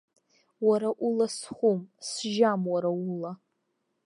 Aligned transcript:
Уара 0.67 0.89
ула 1.05 1.27
схәым, 1.35 1.79
сжьам 2.07 2.61
уара 2.71 2.89
ула. 3.07 3.31